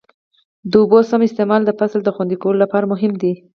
د 0.71 0.73
اوبو 0.81 0.99
سم 1.09 1.21
استعمال 1.27 1.61
د 1.65 1.71
فصل 1.79 1.99
د 2.03 2.09
خوندي 2.15 2.37
کولو 2.41 2.59
لپاره 2.63 2.89
مهم 2.93 3.11
دی. 3.21 3.33